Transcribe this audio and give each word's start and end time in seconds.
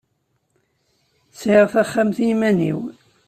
Sɛiɣ 1.39 1.67
taxxamt 1.73 2.17
i 2.19 2.25
iman-iw. 2.31 2.79